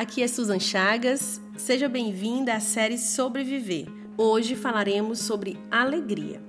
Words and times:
aqui 0.00 0.22
é 0.22 0.28
Susan 0.28 0.58
Chagas. 0.58 1.40
Seja 1.56 1.88
bem-vinda 1.88 2.54
à 2.54 2.60
série 2.60 2.98
Sobreviver. 2.98 3.86
Hoje 4.18 4.54
falaremos 4.54 5.20
sobre 5.20 5.58
alegria. 5.70 6.42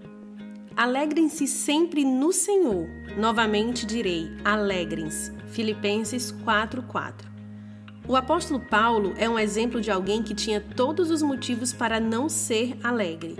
Alegrem-se 0.75 1.47
sempre 1.47 2.03
no 2.03 2.33
Senhor. 2.33 2.85
Novamente 3.17 3.85
direi: 3.85 4.29
alegrem-se. 4.43 5.31
Filipenses 5.47 6.33
4:4. 6.43 7.25
O 8.05 8.17
apóstolo 8.17 8.59
Paulo 8.59 9.13
é 9.17 9.29
um 9.29 9.39
exemplo 9.39 9.79
de 9.79 9.89
alguém 9.89 10.21
que 10.21 10.35
tinha 10.35 10.59
todos 10.59 11.09
os 11.09 11.21
motivos 11.21 11.71
para 11.71 12.01
não 12.01 12.27
ser 12.27 12.77
alegre. 12.83 13.37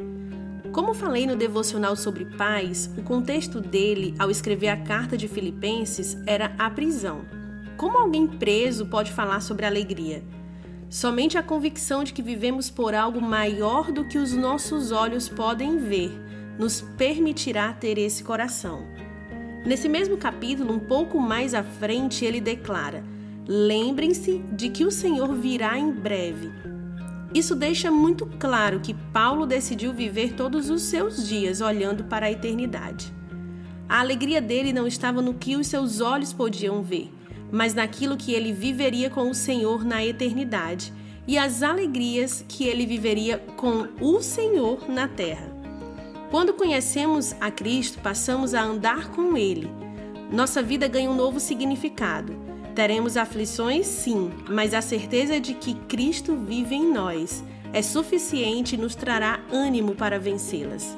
Como 0.72 0.94
falei 0.94 1.26
no 1.26 1.36
devocional 1.36 1.98
sobre 1.98 2.24
paz, 2.38 2.90
o 2.98 3.04
contexto 3.04 3.60
dele 3.60 4.16
ao 4.18 4.32
escrever 4.32 4.70
a 4.70 4.78
carta 4.78 5.18
de 5.18 5.28
Filipenses 5.28 6.18
era 6.26 6.56
a 6.58 6.70
prisão. 6.70 7.37
Como 7.78 7.96
alguém 7.96 8.26
preso 8.26 8.88
pode 8.88 9.12
falar 9.12 9.40
sobre 9.40 9.66
alegria? 9.66 10.24
Somente 10.90 11.38
a 11.38 11.44
convicção 11.44 12.04
de 12.04 12.12
que 12.12 12.24
vivemos 12.24 12.72
por 12.72 12.96
algo 12.96 13.22
maior 13.22 13.92
do 13.92 14.06
que 14.06 14.18
os 14.18 14.34
nossos 14.34 14.92
olhos 14.92 15.30
podem 15.30 15.78
ver 15.78 16.12
nos 16.58 16.82
permitirá 16.82 17.72
ter 17.72 18.00
esse 18.00 18.24
coração. 18.24 18.84
Nesse 19.64 19.88
mesmo 19.88 20.18
capítulo, 20.18 20.74
um 20.74 20.80
pouco 20.80 21.20
mais 21.20 21.54
à 21.54 21.62
frente, 21.62 22.26
ele 22.26 22.42
declara: 22.42 23.04
Lembrem-se 23.48 24.40
de 24.52 24.70
que 24.70 24.84
o 24.84 24.92
Senhor 24.92 25.36
virá 25.36 25.78
em 25.78 25.92
breve. 25.92 26.50
Isso 27.32 27.54
deixa 27.54 27.92
muito 27.92 28.26
claro 28.40 28.80
que 28.80 28.96
Paulo 29.14 29.46
decidiu 29.46 29.94
viver 29.94 30.34
todos 30.34 30.70
os 30.72 30.82
seus 30.82 31.28
dias 31.28 31.62
olhando 31.62 32.06
para 32.06 32.26
a 32.26 32.32
eternidade. 32.32 33.14
A 33.88 34.00
alegria 34.00 34.42
dele 34.42 34.74
não 34.74 34.88
estava 34.88 35.22
no 35.22 35.34
que 35.34 35.56
os 35.56 35.68
seus 35.68 36.02
olhos 36.02 36.34
podiam 36.34 36.82
ver, 36.82 37.14
mas 37.52 37.74
naquilo 37.74 38.18
que 38.18 38.34
ele 38.34 38.52
viveria 38.52 39.10
com 39.10 39.30
o 39.30 39.36
Senhor 39.36 39.84
na 39.84 40.06
eternidade 40.06 40.94
e 41.28 41.38
as 41.38 41.62
alegrias 41.62 42.44
que 42.48 42.66
ele 42.66 42.86
viveria 42.86 43.38
com 43.58 43.88
o 44.00 44.22
Senhor 44.22 44.90
na 44.90 45.08
terra. 45.08 45.58
Quando 46.32 46.54
conhecemos 46.54 47.34
a 47.40 47.50
Cristo, 47.50 48.00
passamos 48.00 48.54
a 48.54 48.62
andar 48.62 49.12
com 49.12 49.38
Ele. 49.38 49.70
Nossa 50.32 50.62
vida 50.62 50.88
ganha 50.88 51.10
um 51.10 51.16
novo 51.16 51.40
significado. 51.40 52.36
Teremos 52.76 53.16
aflições, 53.16 53.88
sim, 53.88 54.30
mas 54.50 54.74
a 54.74 54.82
certeza 54.82 55.40
de 55.40 55.54
que 55.54 55.74
Cristo 55.74 56.36
vive 56.36 56.76
em 56.76 56.92
nós 56.92 57.44
é 57.74 57.82
suficiente 57.82 58.76
e 58.76 58.78
nos 58.78 58.94
trará 58.94 59.40
ânimo 59.52 59.96
para 59.96 60.20
vencê-las. 60.20 60.96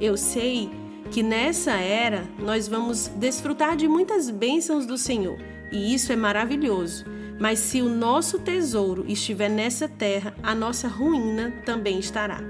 Eu 0.00 0.16
sei 0.16 0.70
que 1.10 1.22
nessa 1.22 1.72
era 1.72 2.24
nós 2.38 2.68
vamos 2.68 3.08
desfrutar 3.16 3.76
de 3.76 3.88
muitas 3.88 4.30
bênçãos 4.30 4.86
do 4.86 4.96
Senhor, 4.98 5.38
e 5.72 5.94
isso 5.94 6.12
é 6.12 6.16
maravilhoso. 6.16 7.04
Mas 7.38 7.60
se 7.60 7.80
o 7.80 7.88
nosso 7.88 8.38
tesouro 8.38 9.04
estiver 9.06 9.48
nessa 9.48 9.88
terra, 9.88 10.34
a 10.42 10.54
nossa 10.54 10.88
ruína 10.88 11.52
também 11.64 11.98
estará. 11.98 12.40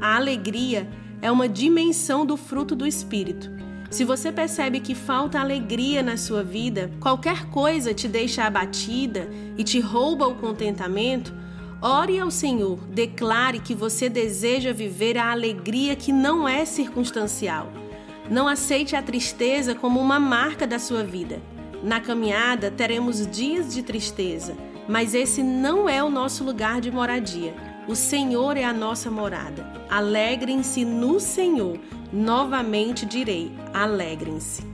A 0.00 0.16
alegria 0.16 0.88
é 1.20 1.30
uma 1.30 1.48
dimensão 1.48 2.24
do 2.24 2.36
fruto 2.36 2.74
do 2.74 2.86
Espírito. 2.86 3.50
Se 3.90 4.04
você 4.04 4.32
percebe 4.32 4.80
que 4.80 4.94
falta 4.94 5.38
alegria 5.38 6.02
na 6.02 6.16
sua 6.16 6.42
vida, 6.42 6.90
qualquer 7.00 7.46
coisa 7.50 7.94
te 7.94 8.08
deixa 8.08 8.44
abatida 8.44 9.28
e 9.56 9.62
te 9.62 9.78
rouba 9.78 10.26
o 10.26 10.34
contentamento, 10.34 11.32
ore 11.80 12.18
ao 12.18 12.30
Senhor, 12.30 12.78
declare 12.88 13.60
que 13.60 13.74
você 13.74 14.08
deseja 14.08 14.72
viver 14.72 15.16
a 15.16 15.30
alegria 15.30 15.94
que 15.94 16.12
não 16.12 16.48
é 16.48 16.64
circunstancial. 16.64 17.83
Não 18.30 18.48
aceite 18.48 18.96
a 18.96 19.02
tristeza 19.02 19.74
como 19.74 20.00
uma 20.00 20.18
marca 20.18 20.66
da 20.66 20.78
sua 20.78 21.04
vida. 21.04 21.42
Na 21.82 22.00
caminhada 22.00 22.70
teremos 22.70 23.26
dias 23.26 23.74
de 23.74 23.82
tristeza, 23.82 24.56
mas 24.88 25.14
esse 25.14 25.42
não 25.42 25.88
é 25.88 26.02
o 26.02 26.10
nosso 26.10 26.42
lugar 26.42 26.80
de 26.80 26.90
moradia. 26.90 27.54
O 27.86 27.94
Senhor 27.94 28.56
é 28.56 28.64
a 28.64 28.72
nossa 28.72 29.10
morada. 29.10 29.70
Alegrem-se 29.90 30.84
no 30.84 31.20
Senhor. 31.20 31.78
Novamente 32.10 33.04
direi: 33.04 33.52
alegrem-se. 33.74 34.73